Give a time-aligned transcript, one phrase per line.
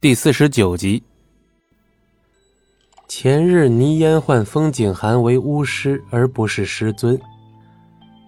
[0.00, 1.02] 第四十九集。
[3.08, 7.20] 前日倪烟唤风景寒为巫师，而不是师尊。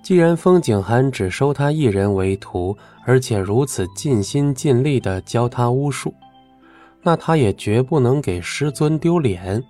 [0.03, 6.13] 既然风景寒只收他一人为徒，而且如此尽心尽力的教他巫术，
[7.03, 9.63] 那他也绝不能给师尊丢脸。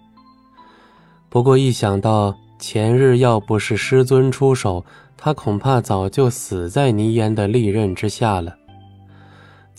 [1.29, 4.83] 不过一想到前日要不是师尊出手，
[5.19, 8.57] 他恐怕早就死在倪烟的利刃之下了。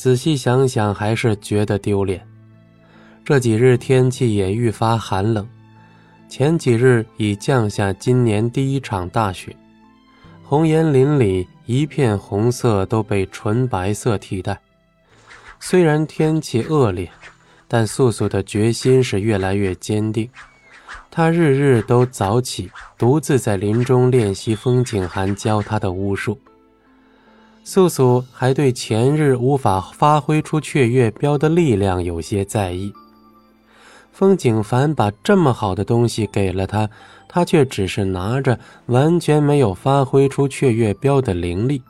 [0.01, 2.27] 仔细想想，还是觉得丢脸。
[3.23, 5.47] 这几日天气也愈发寒冷，
[6.27, 9.55] 前几日已降下今年第一场大雪，
[10.41, 14.59] 红岩林里一片红色都被纯白色替代。
[15.59, 17.07] 虽然天气恶劣，
[17.67, 20.27] 但素素的决心是越来越坚定。
[21.11, 26.39] 她日日都早起，独自在林中练习风景寒教她的巫术。
[27.63, 32.91] 素素还对前日无法发挥出雀跃标的力量有些在意。
[34.11, 36.89] 风景凡把这么好的东西给了他，
[37.27, 41.81] 他却只是拿着，完全没有发挥出雀跃标的灵力。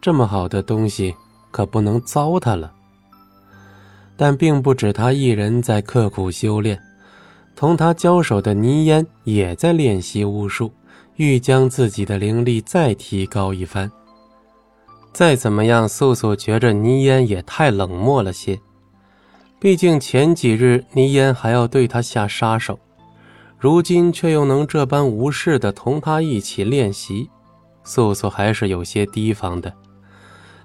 [0.00, 1.14] 这么好的东西
[1.50, 2.72] 可不能糟蹋了。
[4.16, 6.78] 但并不止他一人在刻苦修炼，
[7.56, 10.70] 同他交手的倪烟也在练习巫术，
[11.16, 13.90] 欲将自己的灵力再提高一番。
[15.12, 18.58] 再怎么样，素素觉着倪烟也太冷漠了些。
[19.60, 22.78] 毕竟前几日倪烟还要对他下杀手，
[23.58, 27.30] 如今却又能这般无视的同他一起练习，
[27.84, 29.72] 素素还是有些提防的。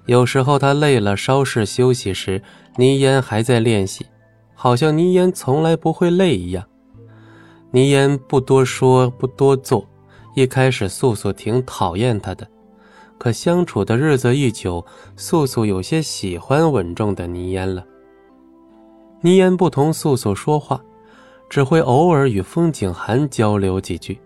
[0.06, 2.42] 有时候他累了稍事休息时，
[2.76, 4.06] 倪烟还在练习，
[4.54, 6.64] 好像倪烟从来不会累一样。
[7.70, 9.86] 倪烟不多说，不多做。
[10.34, 12.48] 一开始素素挺讨厌他的。
[13.18, 14.84] 可相处的日子一久，
[15.16, 17.84] 素素有些喜欢稳重的倪烟了。
[19.20, 20.80] 倪烟不同素素说话，
[21.50, 24.18] 只会偶尔与风景寒交流几句。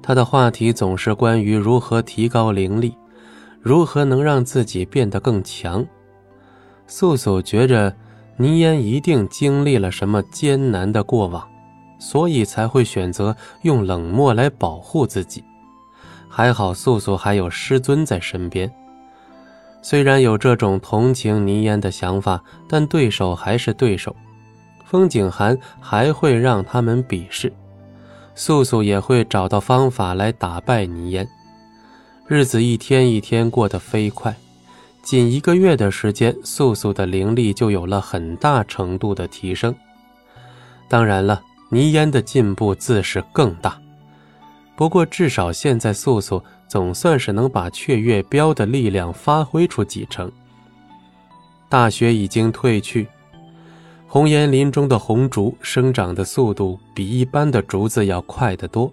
[0.00, 2.96] 他的话题总是关于如何提高灵力，
[3.60, 5.84] 如何能让自己变得更强。
[6.86, 7.94] 素素觉着
[8.36, 11.46] 倪烟一定经历了什么艰难的过往，
[11.98, 15.42] 所以才会选择用冷漠来保护自己。
[16.34, 18.72] 还好素素还有师尊在身边，
[19.82, 24.16] 虽然有这种同情倪烟的想法，但对手还是对手。
[24.86, 27.52] 风景寒还会让他们比试，
[28.34, 31.28] 素素也会找到方法来打败倪烟。
[32.26, 34.34] 日子一天一天过得飞快，
[35.02, 39.74] 仅一个月的时间，素素的灵力就有了很大程度的提升。
[40.88, 43.78] 当然了，倪烟的进步自是更大。
[44.82, 50.28] 不过，至少现在素素总算是能把雀跃标的力量发挥出几成。
[51.68, 53.06] 大雪已经退去，
[54.08, 58.92] 红岩林中的红竹生长的速度比一般的竹子要快得多。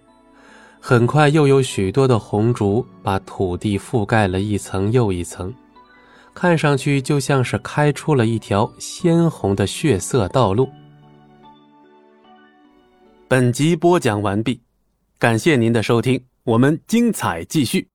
[0.79, 5.51] 很快，又有许多的红竹把土地覆盖了一层又一层，
[6.35, 10.69] 看上去就像是开出了一条鲜红的血色道路。
[13.27, 14.61] 本集播讲完毕。
[15.19, 17.89] 感谢您的收听，我们精彩继续。